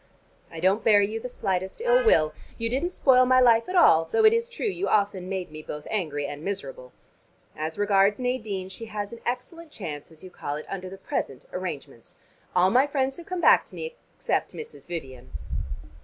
[0.49, 2.33] I don't bear you the slightest ill will.
[2.57, 5.61] You didn't spoil my life at all, though it is true you often made me
[5.61, 6.91] both angry and miserable.
[7.55, 11.45] As regards Nadine, she has an excellent chance, as you call it, under the present
[11.53, 12.15] arrangements.
[12.55, 14.87] All my friends have come back to me, except Mrs.
[14.87, 15.29] Vivian."